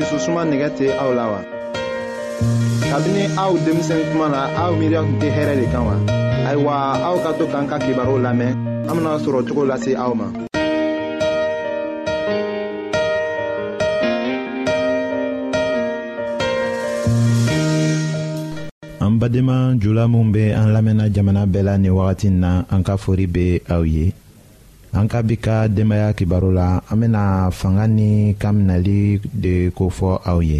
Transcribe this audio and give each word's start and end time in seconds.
jususuma 0.00 0.42
nɛgɛ 0.48 0.68
tɛ 0.78 0.86
aw 1.02 1.10
la 1.18 1.24
wa 1.32 1.40
kabini 2.90 3.22
aw 3.44 3.52
denmisɛn 3.64 4.02
kuma 4.10 4.26
na 4.32 4.40
aw 4.62 4.72
miiriya 4.78 5.00
tun 5.06 5.16
tɛ 5.22 5.28
hɛrɛ 5.36 5.54
de 5.60 5.66
kan 5.72 5.82
wa 5.88 5.94
ayiwa 6.48 6.72
aw 7.08 7.16
ka 7.24 7.30
to 7.38 7.44
k'an 7.52 7.66
ka 7.70 7.76
kibaru 7.84 8.14
lamɛn 8.24 8.52
an 8.88 8.94
bena 8.96 9.20
sɔrɔ 9.24 9.38
cogo 9.48 9.62
lase 9.70 9.92
aw 10.04 10.12
ma 10.20 10.26
an 19.04 19.12
badenma 19.20 19.56
jula 19.82 20.08
minnu 20.12 20.32
bɛ 20.34 20.42
an 20.60 20.68
lamɛnna 20.76 21.12
jamana 21.14 21.42
bɛɛ 21.52 21.64
la 21.68 21.74
nin 21.76 21.92
wagati 21.98 22.24
in 22.28 22.36
na 22.40 22.64
an 22.72 22.82
ka 22.86 22.94
fori 22.96 23.26
bɛ 23.34 23.44
aw 23.74 23.82
ye 23.84 24.14
an 24.98 25.06
ka 25.12 25.18
bi 25.26 25.36
ka 25.44 25.56
denbaya 25.76 26.08
kibaro 26.18 26.48
la 26.58 26.68
an 26.90 26.96
bena 27.00 27.24
fanga 27.58 27.84
ni 27.98 28.10
kan 28.40 28.54
minɛli 28.58 28.98
de 29.42 29.54
kofɔ 29.76 30.10
aw 30.30 30.38
ye 30.50 30.58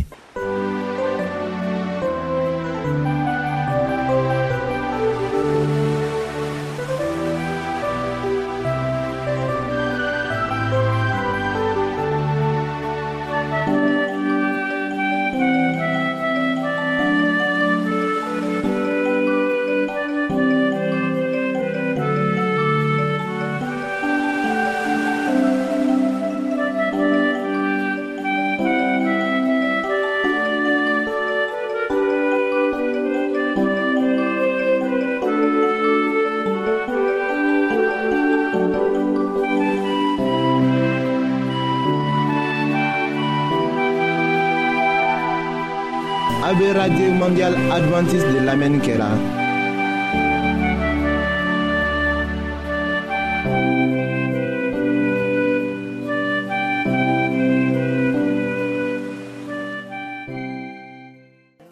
be 46.73 46.77
radio 46.79 47.11
mondial 47.21 47.55
adventiste 47.77 48.31
de 48.35 48.41
lamɛnni 48.47 48.79
kɛra 48.85 49.09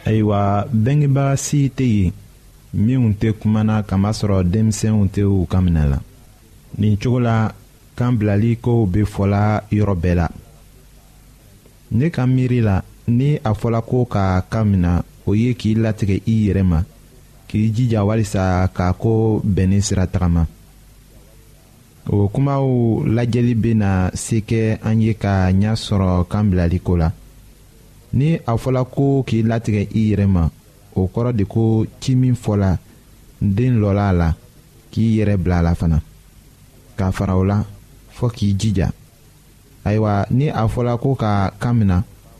ayiwa 0.05 0.65
bengebaga 0.83 1.35
si 1.45 1.59
tɛ 1.77 1.85
yen 1.93 2.13
minw 2.85 3.07
tɛ 3.19 3.29
kumana 3.39 3.75
kamasɔrɔ 3.89 4.37
denmisɛnw 4.51 5.01
tɛ 5.15 5.21
u 5.33 5.37
ka 5.51 5.57
minɛ 5.65 5.83
la 5.91 5.97
nin 6.79 6.93
cogo 7.01 7.19
la 7.27 7.37
kan 7.97 8.11
bilali 8.19 8.51
kow 8.63 8.79
be 8.93 9.01
fɔla 9.13 9.43
yɔrɔ 9.77 9.95
bɛɛ 10.03 10.15
la 10.19 10.27
ne 11.97 12.07
ka 12.15 12.23
miiri 12.33 12.61
la 12.61 12.77
ni 13.09 13.37
a 13.43 13.53
fɔla 13.53 13.81
ko 13.81 14.05
ka 14.05 14.41
kan 14.49 14.65
min 14.69 14.81
na 14.81 15.03
o 15.25 15.33
ye 15.33 15.53
k'i 15.53 15.73
latigɛ 15.75 16.15
i 16.25 16.47
yɛrɛ 16.47 16.63
ma 16.63 16.83
k'i 17.47 17.71
jija 17.73 18.03
walisa 18.05 18.69
k'a 18.73 18.93
ko 18.93 19.41
bɛn 19.43 19.81
sira 19.81 20.05
tagama 20.07 20.47
o 22.07 22.27
kumaw 22.27 22.65
lajɛli 23.15 23.55
bena 23.55 24.09
se 24.13 24.37
kɛ 24.39 24.79
an 24.83 25.01
ye 25.01 25.13
ka 25.13 25.49
ɲa 25.51 25.73
sɔrɔ 25.75 26.27
kan 26.29 26.43
bilaliko 26.49 26.97
la 26.97 27.11
ni 28.13 28.33
a 28.35 28.53
fɔla 28.57 28.85
ko 28.85 29.23
k'i 29.27 29.43
latigɛ 29.43 29.87
i 29.95 30.11
yɛrɛ 30.11 30.25
ma 30.27 30.49
o 30.95 31.07
kɔrɔ 31.13 31.33
de 31.35 31.45
ko 31.45 31.85
ci 31.99 32.15
min 32.15 32.35
fɔla 32.35 32.77
den 33.41 33.79
lɔla 33.79 34.09
a 34.09 34.13
la 34.13 34.35
k'i 34.91 35.15
yɛrɛ 35.17 35.37
bila 35.37 35.57
a 35.59 35.61
la 35.61 35.73
fana 35.75 36.01
k'a 36.97 37.11
fara 37.11 37.37
o 37.37 37.43
la 37.43 37.63
fɔɔ 38.17 38.31
k'i 38.35 38.55
jija 38.59 38.91
ayiwa 39.85 40.25
ni 40.31 40.49
a 40.49 40.67
fɔla 40.67 40.97
ko 40.99 41.15
ka 41.15 41.51
kan 41.59 41.73
mina 41.79 42.03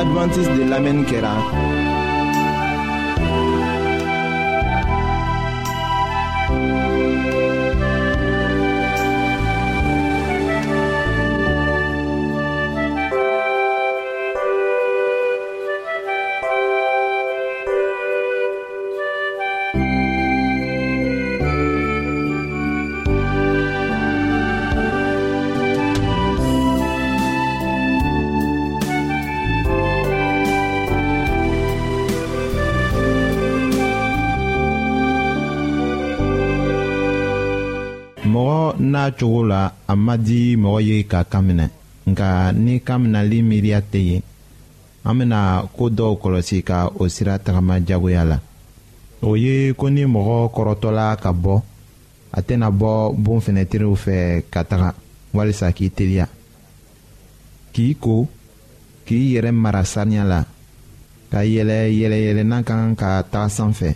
adventiste 0.00 0.52
de 0.58 0.64
lamɛnni 0.72 1.04
kera 1.10 1.32
cogo 39.12 39.44
la 39.44 39.72
a 39.86 39.94
ma 39.94 40.16
di 40.16 40.56
mɔgɔ 40.56 40.80
ye 40.88 40.96
ka 41.10 41.20
kan 41.30 41.42
minɛ 41.46 41.66
nka 42.10 42.28
ni 42.64 42.74
kan 42.86 42.98
minɛli 43.02 43.38
miiriya 43.48 43.80
tɛ 43.92 43.98
yen 44.10 44.22
an 45.06 45.14
bɛna 45.18 45.40
ko 45.76 45.84
dɔw 45.98 46.12
kɔlɔsi 46.22 46.58
ka 46.68 46.78
o 47.00 47.04
sira 47.14 47.34
tagama 47.44 47.74
jagoya 47.88 48.22
la 48.30 48.38
o 49.26 49.34
ye 49.36 49.72
ko 49.78 49.86
ni 49.90 50.02
mɔgɔ 50.04 50.38
kɔrɔtɔla 50.54 51.06
ka 51.22 51.30
bɔ 51.44 51.62
a 52.32 52.40
tɛna 52.46 52.68
bɔ 52.80 52.90
bon 53.24 53.40
fɛnɛtiriw 53.40 53.94
fɛ 54.04 54.42
ka 54.52 54.62
taga 54.64 54.90
walisa 55.34 55.72
k'i 55.76 55.90
teliya 55.96 56.26
k'i 57.72 57.94
ko 58.00 58.26
k'i 59.06 59.32
yɛrɛ 59.34 59.50
mara 59.54 59.84
saniya 59.84 60.24
la 60.24 60.40
ka 61.32 61.40
yɛlɛ 61.44 61.80
yɛlɛyɛlɛnan 62.00 62.64
kan 62.64 62.94
ka 62.96 63.22
taga 63.22 63.48
sanfɛ 63.48 63.94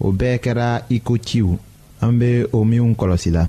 o 0.00 0.10
bɛɛ 0.12 0.36
kɛra 0.44 0.82
iko 0.90 1.14
ciw 1.18 1.58
an 2.00 2.18
bɛ 2.20 2.46
o 2.52 2.64
minw 2.64 2.94
kɔlɔsi 2.94 3.30
la 3.32 3.48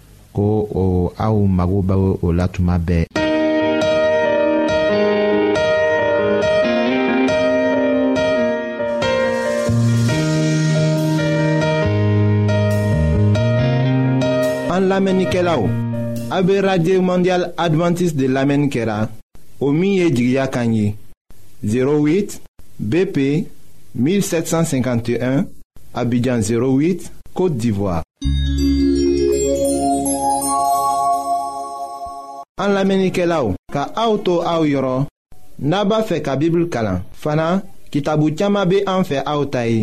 ko 0.33 0.63
o 0.71 1.11
aw 1.17 1.47
mago 1.47 2.17
o 2.21 2.31
la 2.31 2.47
tuma 2.47 2.77
bɛɛ 2.79 3.05
an 14.73 14.87
lamɛnnikɛlaw 14.89 15.61
mondial 17.03 17.53
adventiste 17.57 18.15
de 18.17 18.27
lamɛnni 18.27 18.69
kɛra 18.69 19.09
o 19.59 19.71
min 19.71 20.09
08 20.09 20.95
bp 22.79 23.45
1751 23.95 25.45
abidjan 25.93 26.39
08 26.41 27.11
côte 27.33 27.57
d'ivoire 27.57 28.03
An 32.57 32.73
la 32.75 32.83
menike 32.83 33.25
la 33.31 33.39
ou 33.45 33.55
Ka 33.73 33.83
aoutou 34.03 34.39
aou 34.51 34.63
yoron 34.67 35.05
Naba 35.59 36.01
fe 36.07 36.19
ka 36.25 36.33
bibl 36.35 36.65
kalan 36.73 36.99
Fana, 37.21 37.47
ki 37.91 37.99
tabou 38.05 38.31
tiyama 38.35 38.61
be 38.65 38.77
an 38.87 39.03
fe 39.07 39.17
aoutay 39.25 39.73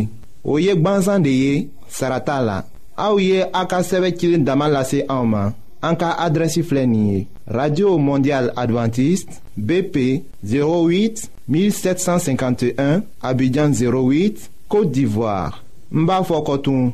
Oyek 0.48 0.82
ban 0.84 1.00
zande 1.04 1.32
ye, 1.32 1.66
sarata 1.88 2.40
la 2.42 2.58
Aou 2.98 3.20
ye 3.20 3.44
akaseve 3.52 4.12
kilin 4.18 4.44
damalase 4.44 5.04
aouman 5.08 5.54
An 5.82 5.96
ka 6.00 6.12
adresi 6.26 6.62
flenye 6.62 7.26
Radio 7.46 7.96
Mondial 7.98 8.52
Adventist 8.56 9.28
BP 9.56 9.96
08-1751 10.44 13.02
Abidjan 13.22 13.70
08, 13.72 14.34
Kote 14.68 14.90
d'Ivoire 14.92 15.62
Mba 15.90 16.22
fokotoun 16.24 16.92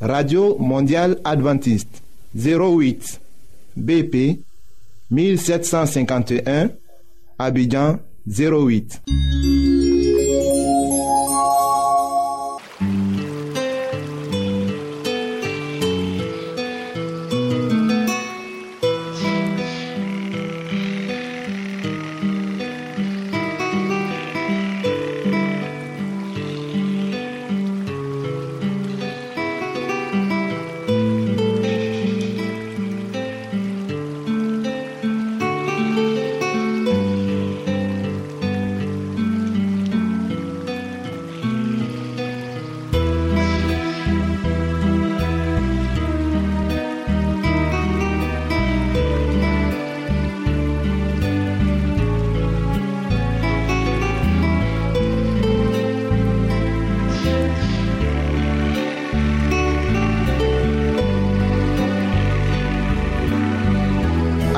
Radio 0.00 0.56
Mondial 0.58 1.16
Adventist 1.24 1.88
08 2.34 3.20
BP 3.76 4.14
08 4.48 4.53
1751, 5.16 6.70
Abidjan 7.38 7.98
08. 8.26 9.02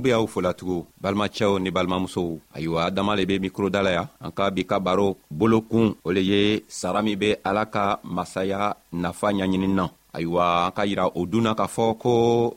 be 0.00 0.10
aw 0.12 0.26
fola 0.28 0.52
tugun 0.54 0.84
balimacɛw 1.00 1.58
ni 1.60 1.70
balimamusow 1.70 2.38
ayiwa 2.54 2.84
adama 2.86 3.16
le 3.16 3.24
be 3.26 3.38
mikroda 3.38 3.82
ya 3.90 4.08
an 4.20 4.32
ka 4.32 4.50
bi 4.50 4.62
ka 4.64 4.78
baro 4.78 5.16
bolokun 5.30 5.94
o 6.04 6.10
le 6.12 6.20
ye 6.20 6.62
sara 6.68 7.02
min 7.02 7.16
be 7.18 7.36
ala 7.44 7.64
ka 7.66 7.98
masaya 8.04 8.74
nafa 8.92 9.28
ɲaɲini 9.32 9.68
na 9.76 9.84
ayiwa 10.16 10.44
an 10.66 10.72
ka 10.72 10.82
yira 10.88 11.04
o 11.18 11.26
dunna 11.26 11.52
k'a 11.54 11.66
fɔ 11.74 11.86
ko 12.02 12.12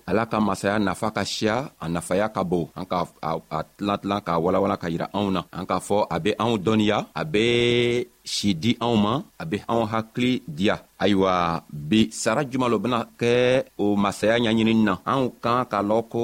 ala 0.08 0.24
ka 0.32 0.40
masaya 0.40 0.80
nafa 0.80 1.08
ka 1.16 1.24
siya 1.26 1.56
a 1.82 1.86
nafaya 1.94 2.28
ka 2.36 2.42
bon 2.52 2.68
an 2.78 2.86
ka 2.92 3.00
a 3.22 3.60
tilan 3.76 3.98
tilan 4.02 4.22
k'a 4.28 4.36
walawala 4.44 4.76
ka 4.82 4.88
yira 4.94 5.08
anw 5.18 5.30
na 5.36 5.42
an 5.52 5.66
k'a 5.70 5.80
fɔ 5.88 5.98
a 6.16 6.18
be 6.24 6.32
anw 6.44 6.56
dɔɔniya 6.66 6.98
a 7.20 7.24
be 7.32 7.44
si 8.34 8.50
di 8.62 8.72
anw 8.86 8.96
ma 9.06 9.14
a 9.42 9.44
be 9.52 9.58
anw 9.72 9.84
hakili 9.92 10.32
diya 10.58 10.76
ayiwa 11.04 11.34
bi 11.90 12.00
sara 12.22 12.42
juman 12.50 12.72
lo 12.72 12.78
bena 12.84 13.00
kɛ 13.20 13.34
o 13.84 13.86
masaya 14.04 14.36
ɲaɲinini 14.44 14.76
na 14.88 14.94
anw 15.12 15.24
kan 15.44 15.66
k'a 15.72 15.80
lɔn 15.90 16.04
ko 16.14 16.24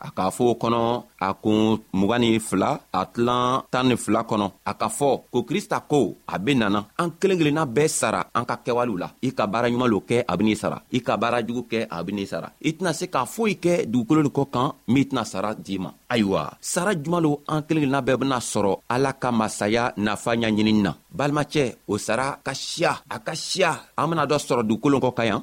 Aka 0.00 0.30
fo 0.30 0.54
konon, 0.54 1.02
akon 1.20 1.78
mwani 1.92 2.34
ifla, 2.38 2.68
atlan 2.92 3.62
tanifla 3.70 4.22
konon. 4.24 4.50
Aka 4.64 4.88
fo, 4.88 5.24
kou 5.32 5.42
kristakou, 5.42 6.14
abin 6.26 6.60
nanan, 6.62 6.84
ankele 6.98 7.36
gilina 7.36 7.66
bes 7.66 7.88
sara, 7.98 8.24
anka 8.34 8.56
kewalou 8.64 8.96
la. 8.96 9.10
Ika 9.22 9.46
bara 9.46 9.70
nyumalou 9.70 10.00
ke, 10.06 10.22
abine 10.28 10.54
sara. 10.56 10.78
Ika 10.94 11.16
bara 11.16 11.42
djou 11.42 11.66
ke, 11.70 11.82
abine 11.90 12.26
sara. 12.26 12.52
Itna 12.62 12.92
se 12.92 13.10
ka 13.10 13.24
fo 13.26 13.48
ike, 13.50 13.84
doukolo 13.86 14.22
lukokan, 14.22 14.70
mitna 14.88 15.24
sara 15.24 15.50
di 15.54 15.78
man. 15.78 15.92
Aywa, 16.08 16.46
sara 16.60 16.94
djumalou 16.94 17.40
ankele 17.48 17.80
gilina 17.82 18.00
bebena 18.00 18.38
soro, 18.40 18.82
alaka 18.88 19.32
masaya, 19.32 19.90
nafa 19.96 20.36
nyanjinin 20.36 20.82
nan. 20.82 20.94
Bal 21.10 21.32
matye, 21.32 21.72
o 21.88 21.98
sara, 21.98 22.36
akasya, 22.38 23.00
akasya, 23.10 23.70
amenadwa 23.96 24.38
soro 24.38 24.62
doukolo 24.62 24.96
lukokayan. 25.02 25.42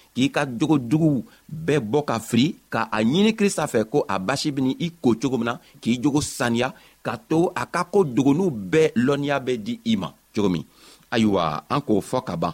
k'i 0.29 0.29
ka 0.29 0.45
jogo 0.45 0.77
juguw 0.77 1.23
bɛɛ 1.49 1.79
bɔ 1.81 1.99
ka 2.05 2.15
firi 2.19 2.53
ka 2.69 2.85
a 2.91 2.99
ɲini 3.09 3.33
krista 3.33 3.65
fɛ 3.65 3.89
ko 3.89 4.05
a 4.07 4.15
basi 4.19 4.51
beni 4.53 4.77
i 4.79 4.91
ko 5.01 5.15
cogo 5.21 5.37
min 5.37 5.45
na 5.49 5.55
k'i 5.81 5.97
jogo 6.03 6.21
saniya 6.21 6.69
ka 7.01 7.17
to 7.29 7.49
a 7.55 7.65
ka 7.73 7.83
ko 7.93 8.03
dogonuw 8.05 8.51
bɛɛ 8.71 8.93
lɔnniya 9.05 9.37
bɛ 9.45 9.53
di 9.65 9.73
i 9.91 9.95
ma 9.97 10.13
cogo 10.35 10.49
min 10.49 10.63
ayiwa 11.11 11.63
an 11.73 11.81
k'o 11.81 11.97
fɔ 12.09 12.21
ka 12.23 12.35
ban 12.37 12.53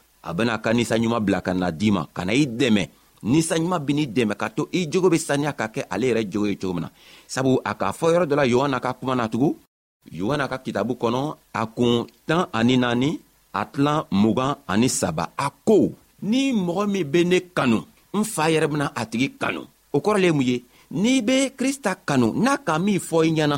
a 0.23 0.33
bena 0.33 0.57
ka 0.61 0.73
ninsanɲuman 0.73 1.23
bila 1.23 1.41
ka 1.41 1.53
na 1.53 1.71
d'i 1.73 1.89
ma 1.93 2.05
ka 2.13 2.23
na 2.25 2.33
i 2.33 2.45
dɛmɛ 2.45 2.83
ninsanɲuman 3.25 3.81
ben'i 3.85 4.05
dɛmɛ 4.07 4.35
ka 4.41 4.47
to 4.53 4.69
i 4.73 4.87
jogo 4.89 5.09
be 5.09 5.17
saniya 5.17 5.53
ka 5.53 5.67
kɛ 5.73 5.85
ale 5.89 6.05
yɛrɛ 6.09 6.21
jogo 6.29 6.45
ye 6.49 6.55
cogo 6.57 6.73
min 6.73 6.83
na 6.85 6.89
sabu 7.27 7.57
a 7.65 7.73
k'a 7.73 7.89
fɔ 7.91 8.05
yɔrɔ 8.13 8.25
dɔ 8.29 8.35
la 8.35 8.45
yohana 8.45 8.79
ka 8.81 8.93
kuma 8.93 9.15
na 9.15 9.27
tugun 9.27 9.57
yohana 10.11 10.47
ka 10.49 10.57
kitabu 10.59 10.93
kɔnɔ 11.01 11.21
a 11.53 11.63
kun 11.67 12.05
tan 12.27 12.45
ani 12.53 12.77
naani 12.77 13.19
a 13.53 13.65
tilan 13.65 14.05
mugan 14.11 14.55
ani 14.67 14.89
saba 14.89 15.29
a 15.37 15.49
ko 15.67 15.93
ni 16.21 16.53
mɔgɔ 16.53 16.85
min 16.91 17.05
be 17.11 17.25
ne 17.25 17.37
kanu 17.53 17.83
n 18.13 18.23
fa 18.23 18.43
yɛrɛ 18.49 18.67
bena 18.71 18.91
a 18.95 19.05
tigi 19.05 19.27
kanu 19.39 19.65
o 19.93 19.99
kɔrɔ 19.99 20.17
le 20.21 20.27
ye 20.27 20.33
mun 20.33 20.45
ye 20.45 20.63
n'i 20.91 21.21
be 21.21 21.49
krista 21.57 21.95
kanu 22.05 22.33
n'a 22.35 22.57
ka 22.57 22.77
min 22.77 22.99
fɔ 22.99 23.25
i 23.25 23.31
ɲɛna 23.33 23.57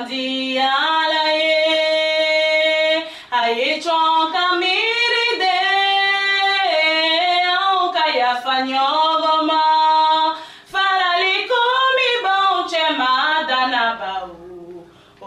mandi 0.00 0.56
ala 0.56 1.24
ye 1.42 3.02
a 3.40 3.42
ye 3.56 3.68
jɔn 3.84 4.32
ka 4.34 4.44
miiri 4.60 5.28
de 5.42 5.54
anw 7.56 7.92
ka 7.94 8.04
yafa 8.20 8.54
ɲɔgɔn 8.68 9.42
ma 9.48 9.62
farali 10.72 11.36
ko 11.50 11.60
min 11.96 12.16
b'anw 12.24 12.60
cɛ 12.70 12.82
ma 12.98 13.12
danna 13.48 13.84
bawo 14.00 14.42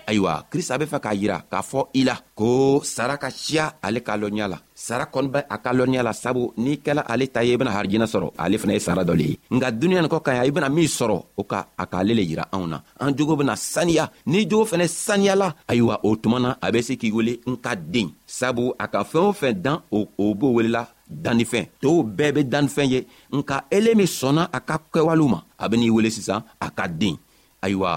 ayiwa 0.08 0.46
krista 0.50 0.78
be 0.80 0.84
fɛ 0.88 0.98
k'a 1.04 1.12
yira 1.14 1.38
k'a 1.50 1.60
fɔ 1.60 1.80
i 2.00 2.02
la 2.08 2.16
ko 2.38 2.80
sara 2.84 3.16
ka 3.22 3.28
siya 3.30 3.64
ale 3.86 4.00
ka 4.06 4.16
lɔnniya 4.16 4.46
la 4.48 4.58
sara 4.74 5.04
kɔni 5.12 5.28
bɛ 5.34 5.40
a 5.50 5.56
ka 5.64 5.70
lɔnniya 5.78 6.02
la 6.02 6.12
sabu 6.22 6.42
n'i 6.56 6.80
kɛla 6.84 7.02
ale 7.12 7.28
ta 7.28 7.40
ye 7.44 7.52
i 7.54 7.58
bena 7.60 7.76
harijinɛ 7.76 8.06
sɔrɔ 8.12 8.28
ale 8.44 8.56
fana 8.58 8.72
ye 8.76 8.80
sara 8.80 9.04
dɔ 9.04 9.14
le 9.20 9.24
ye 9.32 9.36
nka 9.56 9.68
duniɲa 9.80 10.00
nin 10.02 10.12
kɔ 10.12 10.20
ka 10.24 10.32
ya 10.38 10.42
i 10.48 10.50
bena 10.50 10.68
min 10.70 10.88
sɔrɔ 10.88 11.16
o 11.36 11.42
ka 11.44 11.60
a 11.76 11.84
k'ale 11.86 12.14
le 12.16 12.24
yira 12.30 12.48
anw 12.52 12.66
na 12.66 12.78
an 13.04 13.12
jogo 13.18 13.36
bena 13.36 13.52
saniya 13.54 14.08
n'i 14.26 14.46
jogo 14.50 14.64
fɛnɛ 14.64 14.86
saniyala 14.88 15.48
ayiwa 15.68 16.00
o 16.04 16.16
tuma 16.16 16.38
na 16.40 16.56
a 16.62 16.72
be 16.72 16.80
se 16.82 16.96
k'i 16.96 17.12
wele 17.12 17.36
n 17.52 17.56
ka 17.64 17.74
den 17.76 18.08
sabu 18.26 18.72
a 18.78 18.86
ka 18.88 19.04
fɛɛn 19.04 19.28
o 19.28 19.32
fɛn 19.32 19.54
dan 19.62 19.78
o 19.92 20.06
b'o 20.34 20.48
welela 20.56 20.88
dannifɛn 21.24 21.64
tow 21.82 22.02
bɛɛ 22.18 22.30
be 22.34 22.40
dannifɛn 22.52 22.86
ye 22.92 23.00
nka 23.36 23.56
ele 23.76 23.90
min 24.00 24.06
sɔnna 24.18 24.42
a 24.56 24.58
ka 24.68 24.74
kɛwalew 24.92 25.28
ma 25.34 25.38
a 25.62 25.64
ben'i 25.70 25.90
wele 25.94 26.10
sisan 26.10 26.40
a 26.66 26.68
ka 26.76 26.84
den 27.00 27.16
ayiwa 27.64 27.90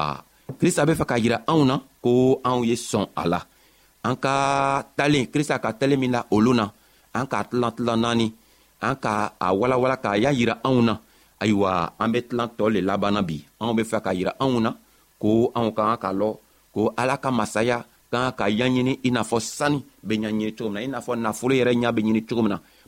krista 0.59 0.85
be 0.87 0.93
fɛ 0.99 1.05
k'a 1.09 1.17
yira 1.23 1.37
anw 1.51 1.61
na 1.69 1.75
ko 2.03 2.11
anw 2.49 2.59
ye 2.69 2.75
sɔn 2.75 3.05
a 3.21 3.23
la 3.31 3.39
an 4.07 4.15
ka 4.23 4.33
talen 4.97 5.25
krista 5.33 5.55
ka 5.63 5.69
talen 5.79 5.99
min 5.99 6.11
na 6.15 6.19
olu 6.35 6.51
na 6.53 6.65
an 7.17 7.25
k'a 7.31 7.43
tilan 7.49 7.71
tilan 7.77 7.99
naani 8.03 8.27
an 8.81 8.95
ka 9.03 9.13
a 9.45 9.47
walawala 9.59 9.97
k'a 10.03 10.17
y'a 10.23 10.31
yira 10.39 10.55
anw 10.67 10.79
na 10.87 10.93
ayiwa 11.41 11.71
an 12.01 12.09
be 12.13 12.19
tilan 12.27 12.49
tɔɔ 12.57 12.67
le 12.73 12.79
labanna 12.89 13.21
bi 13.23 13.37
anw 13.61 13.73
be 13.77 13.83
fɛ 13.91 13.97
k'a 14.05 14.13
yira 14.19 14.33
anw 14.43 14.59
na 14.65 14.71
ko 15.21 15.29
anw 15.57 15.67
ka 15.77 15.83
kan 15.87 15.99
k'a 16.03 16.11
lɔ 16.19 16.29
ko 16.73 16.81
ala 17.01 17.15
ka 17.23 17.31
masaya 17.31 17.77
kan 18.11 18.31
ka 18.39 18.45
ɲaɲini 18.51 18.93
i 19.07 19.09
n'a 19.11 19.21
fɔ 19.29 19.37
sani 19.57 19.79
be 20.07 20.13
ɲaɲini 20.17 20.55
cogo 20.57 20.69
min 20.69 20.81
na 20.81 20.85
i 20.87 20.89
n'a 20.93 20.99
fɔ 21.05 21.11
nafolo 21.23 21.53
yɛrɛ 21.59 21.71
ɲa 21.83 21.95
be 21.95 22.01
ɲini 22.03 22.21
cogo 22.27 22.41
min 22.43 22.51
na 22.55 22.59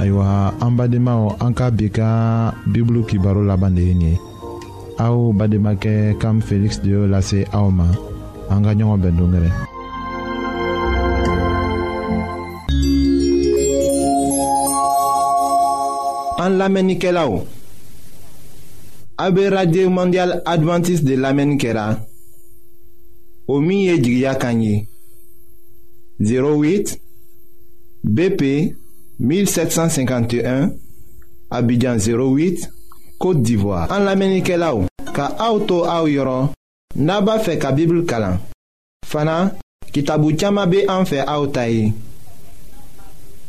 ayiwa 0.00 0.52
an 0.60 0.72
badenmaw 0.76 1.22
an 1.44 1.52
ka 1.58 1.66
bi 1.72 1.88
ka 1.88 2.08
bibulu 2.72 3.00
kibaro 3.08 3.40
laban 3.44 3.76
de 3.76 3.82
ye 3.90 3.94
nin 3.94 4.06
ye 4.08 4.12
aw 5.04 5.16
badenmakɛ 5.38 5.92
kam 6.22 6.36
feliksi 6.48 6.78
de 6.84 6.88
y'o 6.94 7.02
lase 7.12 7.38
aw 7.56 7.66
ma 7.78 7.86
an 8.52 8.60
ka 8.64 8.72
ɲɔgɔn 8.78 9.00
bɛn 9.02 9.16
dongɛrɛ 9.18 9.50
an 16.44 16.52
lamɛnnikɛlaw 16.60 17.32
a 19.24 19.26
be 19.32 19.42
radio 19.48 19.88
mondial 19.96 20.30
advantiste 20.52 21.06
de 21.08 21.14
lamɛnni 21.16 21.56
kɛra 21.62 21.86
Omiye 23.46 23.98
Jigya 24.00 24.34
Kanyi 24.34 24.86
08 26.20 26.96
BP 28.02 28.42
1751 29.20 30.72
Abidjan 31.50 31.96
08 31.98 32.68
Kote 33.18 33.42
Divoa 33.42 33.84
An 33.92 34.04
la 34.08 34.16
menike 34.16 34.56
la 34.56 34.72
ou 34.74 34.86
Ka 35.14 35.28
auto 35.44 35.82
a 35.84 35.98
ou 36.02 36.08
yoron 36.08 36.48
Naba 36.96 37.36
fe 37.40 37.58
ka 37.60 37.72
bibil 37.76 38.06
kalan 38.08 38.38
Fana 39.04 39.52
ki 39.92 40.02
tabu 40.08 40.32
tiyama 40.32 40.64
be 40.66 40.86
an 40.88 41.04
fe 41.06 41.20
a 41.20 41.36
ou 41.42 41.52
tayi 41.52 41.90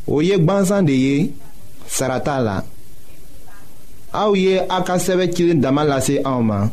Ou 0.08 0.19
yek 0.21 0.43
banzan 0.45 0.84
de 0.86 0.93
ye 0.99 1.15
Sarata 1.88 2.41
la 2.43 2.58
A 4.12 4.27
ou 4.27 4.36
ye 4.36 4.60
akan 4.67 4.99
seve 4.99 5.29
kilin 5.31 5.63
daman 5.63 5.88
lase 5.88 6.19
a 6.19 6.36
ouman 6.36 6.67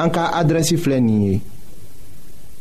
An 0.00 0.10
ka 0.10 0.30
adrensi 0.34 0.74
flenye 0.80 1.38